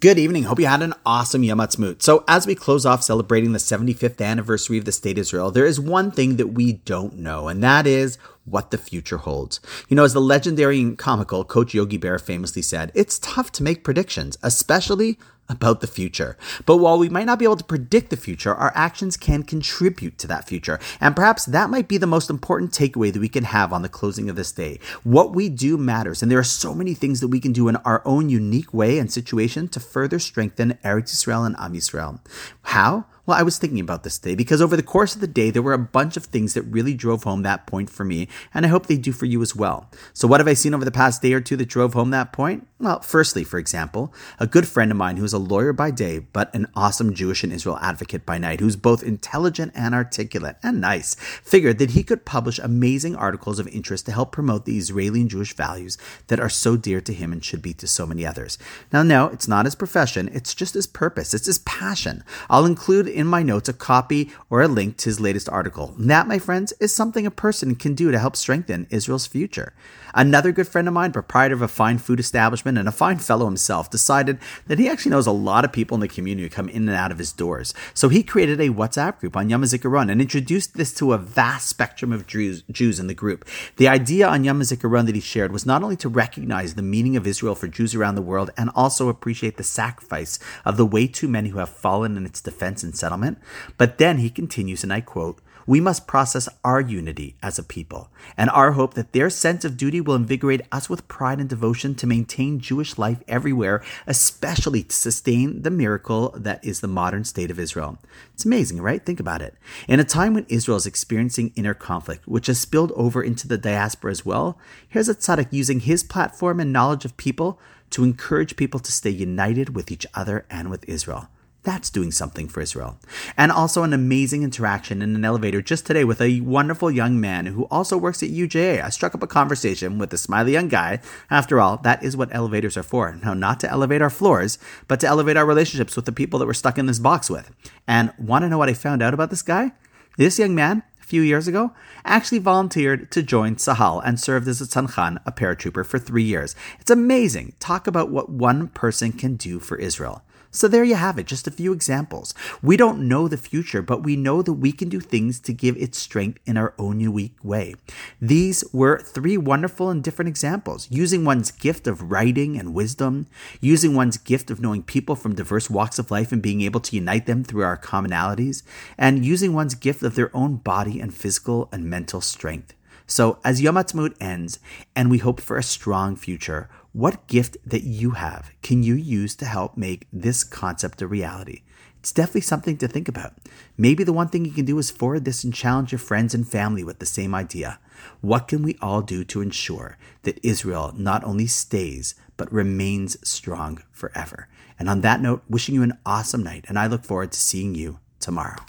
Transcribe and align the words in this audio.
Good 0.00 0.18
evening. 0.18 0.42
Hope 0.42 0.58
you 0.58 0.66
had 0.66 0.82
an 0.82 0.92
awesome 1.06 1.42
Yom. 1.42 1.64
So, 2.00 2.22
as 2.28 2.46
we 2.46 2.54
close 2.54 2.84
off 2.84 3.02
celebrating 3.02 3.52
the 3.52 3.58
75th 3.58 4.20
anniversary 4.20 4.76
of 4.76 4.84
the 4.84 4.92
State 4.92 5.16
of 5.16 5.22
Israel, 5.22 5.50
there 5.50 5.64
is 5.64 5.80
one 5.80 6.10
thing 6.10 6.36
that 6.36 6.48
we 6.48 6.72
don't 6.72 7.14
know, 7.14 7.48
and 7.48 7.62
that 7.62 7.86
is 7.86 8.18
what 8.44 8.72
the 8.72 8.78
future 8.78 9.16
holds. 9.16 9.58
You 9.88 9.96
know, 9.96 10.04
as 10.04 10.12
the 10.12 10.20
legendary 10.20 10.80
and 10.80 10.98
comical 10.98 11.44
Coach 11.44 11.72
Yogi 11.72 11.98
Berra 11.98 12.20
famously 12.20 12.60
said, 12.60 12.92
it's 12.94 13.18
tough 13.20 13.50
to 13.52 13.62
make 13.62 13.84
predictions, 13.84 14.36
especially 14.42 15.18
about 15.48 15.80
the 15.80 15.86
future. 15.86 16.36
But 16.64 16.78
while 16.78 16.98
we 16.98 17.08
might 17.08 17.26
not 17.26 17.38
be 17.38 17.44
able 17.44 17.56
to 17.56 17.64
predict 17.64 18.10
the 18.10 18.16
future, 18.16 18.54
our 18.54 18.72
actions 18.74 19.16
can 19.16 19.42
contribute 19.42 20.18
to 20.18 20.26
that 20.26 20.46
future. 20.46 20.78
And 21.00 21.14
perhaps 21.16 21.44
that 21.46 21.70
might 21.70 21.88
be 21.88 21.98
the 21.98 22.06
most 22.06 22.30
important 22.30 22.72
takeaway 22.72 23.12
that 23.12 23.20
we 23.20 23.28
can 23.28 23.44
have 23.44 23.72
on 23.72 23.82
the 23.82 23.88
closing 23.88 24.28
of 24.28 24.36
this 24.36 24.52
day. 24.52 24.78
What 25.04 25.32
we 25.32 25.48
do 25.48 25.76
matters, 25.76 26.22
and 26.22 26.30
there 26.30 26.38
are 26.38 26.44
so 26.44 26.74
many 26.74 26.94
things 26.94 27.20
that 27.20 27.28
we 27.28 27.40
can 27.40 27.52
do 27.52 27.68
in 27.68 27.76
our 27.76 28.02
own 28.04 28.28
unique 28.28 28.72
way 28.72 28.98
and 28.98 29.12
situation 29.12 29.68
to 29.68 29.80
further 29.80 30.18
strengthen 30.18 30.78
Eretz 30.84 31.12
Yisrael 31.12 31.46
and 31.46 31.56
Am 31.58 31.74
Yisrael. 31.74 32.20
How? 32.62 33.06
Well, 33.26 33.36
I 33.36 33.42
was 33.42 33.58
thinking 33.58 33.80
about 33.80 34.04
this 34.04 34.18
today 34.18 34.36
because 34.36 34.62
over 34.62 34.76
the 34.76 34.84
course 34.84 35.16
of 35.16 35.20
the 35.20 35.26
day, 35.26 35.50
there 35.50 35.62
were 35.62 35.72
a 35.72 35.78
bunch 35.78 36.16
of 36.16 36.26
things 36.26 36.54
that 36.54 36.62
really 36.62 36.94
drove 36.94 37.24
home 37.24 37.42
that 37.42 37.66
point 37.66 37.90
for 37.90 38.04
me, 38.04 38.28
and 38.54 38.64
I 38.64 38.68
hope 38.68 38.86
they 38.86 38.96
do 38.96 39.10
for 39.10 39.26
you 39.26 39.42
as 39.42 39.56
well. 39.56 39.90
So, 40.12 40.28
what 40.28 40.38
have 40.38 40.46
I 40.46 40.54
seen 40.54 40.74
over 40.74 40.84
the 40.84 40.92
past 40.92 41.22
day 41.22 41.32
or 41.32 41.40
two 41.40 41.56
that 41.56 41.68
drove 41.68 41.94
home 41.94 42.10
that 42.10 42.32
point? 42.32 42.68
Well, 42.78 43.00
firstly, 43.00 43.42
for 43.42 43.58
example, 43.58 44.14
a 44.38 44.46
good 44.46 44.68
friend 44.68 44.90
of 44.92 44.98
mine 44.98 45.16
who's 45.16 45.32
a 45.32 45.38
lawyer 45.38 45.72
by 45.72 45.90
day, 45.90 46.18
but 46.18 46.54
an 46.54 46.66
awesome 46.76 47.14
Jewish 47.14 47.42
and 47.42 47.52
Israel 47.52 47.78
advocate 47.80 48.24
by 48.26 48.38
night, 48.38 48.60
who's 48.60 48.76
both 48.76 49.02
intelligent 49.02 49.72
and 49.74 49.94
articulate 49.94 50.56
and 50.62 50.80
nice, 50.80 51.14
figured 51.14 51.78
that 51.78 51.92
he 51.92 52.04
could 52.04 52.26
publish 52.26 52.58
amazing 52.58 53.16
articles 53.16 53.58
of 53.58 53.66
interest 53.68 54.06
to 54.06 54.12
help 54.12 54.30
promote 54.30 54.66
the 54.66 54.76
Israeli 54.76 55.22
and 55.22 55.30
Jewish 55.30 55.54
values 55.54 55.96
that 56.28 56.38
are 56.38 56.50
so 56.50 56.76
dear 56.76 57.00
to 57.00 57.14
him 57.14 57.32
and 57.32 57.42
should 57.42 57.62
be 57.62 57.72
to 57.74 57.86
so 57.88 58.06
many 58.06 58.24
others. 58.24 58.58
Now, 58.92 59.02
no, 59.02 59.28
it's 59.28 59.48
not 59.48 59.64
his 59.64 59.74
profession, 59.74 60.28
it's 60.32 60.54
just 60.54 60.74
his 60.74 60.86
purpose, 60.86 61.32
it's 61.34 61.46
his 61.46 61.58
passion. 61.60 62.22
I'll 62.50 62.66
include 62.66 63.08
in 63.16 63.26
my 63.26 63.42
notes 63.42 63.68
a 63.68 63.72
copy 63.72 64.30
or 64.50 64.62
a 64.62 64.68
link 64.68 64.96
to 64.98 65.08
his 65.08 65.20
latest 65.20 65.48
article. 65.48 65.94
And 65.98 66.10
that, 66.10 66.28
my 66.28 66.38
friends, 66.38 66.72
is 66.80 66.94
something 66.94 67.26
a 67.26 67.30
person 67.30 67.74
can 67.74 67.94
do 67.94 68.10
to 68.10 68.18
help 68.18 68.36
strengthen 68.36 68.86
Israel's 68.90 69.26
future. 69.26 69.72
Another 70.14 70.50
good 70.50 70.66
friend 70.66 70.88
of 70.88 70.94
mine, 70.94 71.12
proprietor 71.12 71.54
of 71.54 71.60
a 71.60 71.68
fine 71.68 71.98
food 71.98 72.18
establishment 72.18 72.78
and 72.78 72.88
a 72.88 72.92
fine 72.92 73.18
fellow 73.18 73.44
himself, 73.44 73.90
decided 73.90 74.38
that 74.66 74.78
he 74.78 74.88
actually 74.88 75.10
knows 75.10 75.26
a 75.26 75.32
lot 75.32 75.64
of 75.64 75.72
people 75.72 75.94
in 75.94 76.00
the 76.00 76.08
community 76.08 76.44
who 76.44 76.48
come 76.48 76.70
in 76.70 76.88
and 76.88 76.96
out 76.96 77.12
of 77.12 77.18
his 77.18 77.32
doors. 77.32 77.74
So 77.92 78.08
he 78.08 78.22
created 78.22 78.58
a 78.58 78.70
WhatsApp 78.70 79.18
group 79.18 79.36
on 79.36 79.50
Yom 79.50 79.62
HaZikaron 79.62 80.10
and 80.10 80.22
introduced 80.22 80.74
this 80.74 80.94
to 80.94 81.12
a 81.12 81.18
vast 81.18 81.68
spectrum 81.68 82.12
of 82.12 82.26
Jews, 82.26 82.62
Jews 82.70 82.98
in 82.98 83.08
the 83.08 83.14
group. 83.14 83.44
The 83.76 83.88
idea 83.88 84.26
on 84.26 84.44
Yom 84.44 84.60
HaZikaron 84.60 85.04
that 85.04 85.14
he 85.14 85.20
shared 85.20 85.52
was 85.52 85.66
not 85.66 85.82
only 85.82 85.96
to 85.96 86.08
recognize 86.08 86.74
the 86.74 86.82
meaning 86.82 87.16
of 87.16 87.26
Israel 87.26 87.54
for 87.54 87.68
Jews 87.68 87.94
around 87.94 88.14
the 88.14 88.22
world 88.22 88.50
and 88.56 88.70
also 88.74 89.10
appreciate 89.10 89.58
the 89.58 89.64
sacrifice 89.64 90.38
of 90.64 90.78
the 90.78 90.86
way 90.86 91.06
too 91.06 91.28
many 91.28 91.50
who 91.50 91.58
have 91.58 91.68
fallen 91.68 92.16
in 92.16 92.24
its 92.24 92.40
defense 92.40 92.82
and 92.82 92.96
settlement, 93.06 93.38
but 93.78 93.98
then 93.98 94.18
he 94.18 94.28
continues, 94.28 94.82
and 94.82 94.92
I 94.92 95.00
quote, 95.00 95.40
we 95.66 95.80
must 95.80 96.06
process 96.06 96.48
our 96.64 96.80
unity 96.80 97.34
as 97.42 97.58
a 97.58 97.62
people 97.64 98.08
and 98.36 98.48
our 98.50 98.72
hope 98.72 98.94
that 98.94 99.12
their 99.12 99.28
sense 99.28 99.64
of 99.64 99.76
duty 99.76 100.00
will 100.00 100.14
invigorate 100.14 100.62
us 100.70 100.88
with 100.88 101.08
pride 101.08 101.40
and 101.40 101.48
devotion 101.48 101.94
to 101.96 102.06
maintain 102.06 102.60
Jewish 102.60 102.98
life 102.98 103.22
everywhere, 103.26 103.82
especially 104.06 104.84
to 104.84 104.94
sustain 104.94 105.62
the 105.62 105.70
miracle 105.70 106.32
that 106.36 106.64
is 106.64 106.80
the 106.80 106.88
modern 106.88 107.24
state 107.24 107.50
of 107.50 107.58
Israel. 107.58 107.98
It's 108.32 108.44
amazing, 108.44 108.80
right? 108.80 109.04
Think 109.04 109.18
about 109.18 109.42
it. 109.42 109.54
In 109.88 109.98
a 109.98 110.04
time 110.04 110.34
when 110.34 110.46
Israel 110.48 110.76
is 110.76 110.86
experiencing 110.86 111.52
inner 111.56 111.74
conflict, 111.74 112.28
which 112.28 112.46
has 112.46 112.60
spilled 112.60 112.92
over 112.94 113.22
into 113.22 113.48
the 113.48 113.58
diaspora 113.58 114.12
as 114.12 114.24
well, 114.24 114.58
here's 114.88 115.08
a 115.08 115.14
tzaddik 115.14 115.48
using 115.50 115.80
his 115.80 116.04
platform 116.04 116.60
and 116.60 116.72
knowledge 116.72 117.04
of 117.04 117.16
people 117.16 117.58
to 117.90 118.04
encourage 118.04 118.56
people 118.56 118.80
to 118.80 118.92
stay 118.92 119.10
united 119.10 119.74
with 119.74 119.90
each 119.90 120.06
other 120.14 120.46
and 120.50 120.70
with 120.70 120.88
Israel. 120.88 121.28
That's 121.66 121.90
doing 121.90 122.12
something 122.12 122.46
for 122.46 122.60
Israel. 122.60 122.96
And 123.36 123.50
also 123.50 123.82
an 123.82 123.92
amazing 123.92 124.44
interaction 124.44 125.02
in 125.02 125.16
an 125.16 125.24
elevator 125.24 125.60
just 125.60 125.84
today 125.84 126.04
with 126.04 126.20
a 126.20 126.40
wonderful 126.42 126.92
young 126.92 127.20
man 127.20 127.46
who 127.46 127.64
also 127.72 127.98
works 127.98 128.22
at 128.22 128.28
UJA. 128.28 128.80
I 128.84 128.88
struck 128.88 129.16
up 129.16 129.22
a 129.24 129.26
conversation 129.26 129.98
with 129.98 130.12
a 130.12 130.16
smiley 130.16 130.52
young 130.52 130.68
guy. 130.68 131.00
After 131.28 131.60
all, 131.60 131.78
that 131.78 132.04
is 132.04 132.16
what 132.16 132.32
elevators 132.32 132.76
are 132.76 132.84
for. 132.84 133.18
Now, 133.20 133.34
not 133.34 133.58
to 133.60 133.68
elevate 133.68 134.00
our 134.00 134.10
floors, 134.10 134.60
but 134.86 135.00
to 135.00 135.08
elevate 135.08 135.36
our 135.36 135.44
relationships 135.44 135.96
with 135.96 136.04
the 136.04 136.12
people 136.12 136.38
that 136.38 136.46
we're 136.46 136.54
stuck 136.54 136.78
in 136.78 136.86
this 136.86 137.00
box 137.00 137.28
with. 137.28 137.50
And 137.88 138.12
want 138.16 138.44
to 138.44 138.48
know 138.48 138.58
what 138.58 138.68
I 138.68 138.74
found 138.74 139.02
out 139.02 139.12
about 139.12 139.30
this 139.30 139.42
guy? 139.42 139.72
This 140.16 140.38
young 140.38 140.54
man 140.54 140.84
a 141.02 141.04
few 141.04 141.22
years 141.22 141.48
ago, 141.48 141.72
actually 142.04 142.38
volunteered 142.38 143.10
to 143.12 143.22
join 143.22 143.56
Sahal 143.56 144.02
and 144.04 144.18
served 144.18 144.46
as 144.48 144.60
a 144.60 144.66
tzanchan, 144.66 145.18
a 145.24 145.32
paratrooper, 145.32 145.86
for 145.86 145.98
three 145.98 146.24
years. 146.24 146.56
It's 146.80 146.90
amazing. 146.90 147.54
Talk 147.60 147.86
about 147.86 148.10
what 148.10 148.28
one 148.28 148.68
person 148.68 149.12
can 149.12 149.36
do 149.36 149.60
for 149.60 149.76
Israel. 149.76 150.22
So 150.50 150.68
there 150.68 150.84
you 150.84 150.94
have 150.94 151.18
it, 151.18 151.26
just 151.26 151.46
a 151.46 151.50
few 151.50 151.74
examples. 151.74 152.32
We 152.62 152.78
don't 152.78 153.06
know 153.06 153.28
the 153.28 153.36
future, 153.36 153.82
but 153.82 154.02
we 154.02 154.16
know 154.16 154.40
that 154.40 154.54
we 154.54 154.72
can 154.72 154.88
do 154.88 155.00
things 155.00 155.38
to 155.40 155.52
give 155.52 155.76
it 155.76 155.94
strength 155.94 156.38
in 156.46 156.56
our 156.56 156.72
own 156.78 156.98
unique 156.98 157.36
way. 157.42 157.74
These 158.22 158.64
were 158.72 158.98
three 158.98 159.36
wonderful 159.36 159.90
and 159.90 160.02
different 160.02 160.30
examples 160.30 160.88
using 160.90 161.26
one's 161.26 161.50
gift 161.50 161.86
of 161.86 162.10
writing 162.10 162.58
and 162.58 162.72
wisdom, 162.72 163.26
using 163.60 163.94
one's 163.94 164.16
gift 164.16 164.50
of 164.50 164.60
knowing 164.60 164.82
people 164.82 165.14
from 165.14 165.34
diverse 165.34 165.68
walks 165.68 165.98
of 165.98 166.10
life 166.10 166.32
and 166.32 166.40
being 166.40 166.62
able 166.62 166.80
to 166.80 166.96
unite 166.96 167.26
them 167.26 167.44
through 167.44 167.64
our 167.64 167.76
commonalities, 167.76 168.62
and 168.96 169.26
using 169.26 169.52
one's 169.52 169.74
gift 169.74 170.02
of 170.02 170.14
their 170.14 170.34
own 170.34 170.56
body 170.56 171.00
and 171.00 171.14
physical 171.14 171.68
and 171.70 171.84
mental 171.84 172.22
strength. 172.22 172.72
So, 173.06 173.38
as 173.44 173.60
Yom 173.60 173.76
Ha'atzmaut 173.76 174.16
ends, 174.20 174.58
and 174.96 175.10
we 175.10 175.18
hope 175.18 175.40
for 175.40 175.56
a 175.56 175.62
strong 175.62 176.16
future, 176.16 176.68
what 176.96 177.26
gift 177.26 177.58
that 177.62 177.82
you 177.82 178.12
have 178.12 178.50
can 178.62 178.82
you 178.82 178.94
use 178.94 179.36
to 179.36 179.44
help 179.44 179.76
make 179.76 180.06
this 180.10 180.42
concept 180.42 181.02
a 181.02 181.06
reality? 181.06 181.60
It's 181.98 182.10
definitely 182.10 182.40
something 182.40 182.78
to 182.78 182.88
think 182.88 183.06
about. 183.06 183.34
Maybe 183.76 184.02
the 184.02 184.14
one 184.14 184.28
thing 184.28 184.46
you 184.46 184.50
can 184.50 184.64
do 184.64 184.78
is 184.78 184.90
forward 184.90 185.26
this 185.26 185.44
and 185.44 185.52
challenge 185.52 185.92
your 185.92 185.98
friends 185.98 186.32
and 186.32 186.48
family 186.48 186.82
with 186.82 186.98
the 186.98 187.04
same 187.04 187.34
idea. 187.34 187.78
What 188.22 188.48
can 188.48 188.62
we 188.62 188.78
all 188.80 189.02
do 189.02 189.24
to 189.24 189.42
ensure 189.42 189.98
that 190.22 190.42
Israel 190.42 190.94
not 190.96 191.22
only 191.22 191.46
stays, 191.46 192.14
but 192.38 192.50
remains 192.50 193.18
strong 193.28 193.82
forever? 193.92 194.48
And 194.78 194.88
on 194.88 195.02
that 195.02 195.20
note, 195.20 195.42
wishing 195.50 195.74
you 195.74 195.82
an 195.82 195.98
awesome 196.06 196.42
night, 196.42 196.64
and 196.66 196.78
I 196.78 196.86
look 196.86 197.04
forward 197.04 197.32
to 197.32 197.38
seeing 197.38 197.74
you 197.74 197.98
tomorrow. 198.20 198.64